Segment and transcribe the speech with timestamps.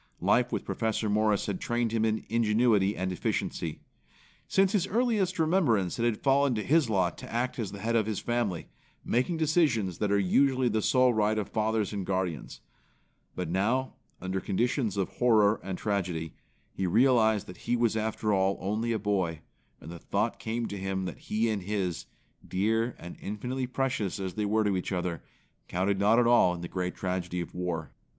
[0.19, 3.81] Life with Professor Morris had trained him in ingenuity and efficiency.
[4.47, 7.95] Since his earliest remembrance it had fallen to his lot to act as the head
[7.95, 8.65] of his family,
[9.05, 12.61] making decisions that usually are the sole right of fathers and guardians.
[13.35, 16.33] But now, under conditions of horror and tragedy,
[16.73, 19.41] he realized that he was after all only a boy;
[19.79, 22.07] and the thought came to him that he and his,
[22.43, 25.21] dear and infinitely precious as they were to each other,
[25.67, 27.91] counted not at all in the great tragedy of war.